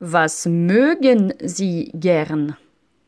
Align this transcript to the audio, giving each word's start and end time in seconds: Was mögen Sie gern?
Was 0.00 0.44
mögen 0.46 1.32
Sie 1.40 1.92
gern? 1.94 2.56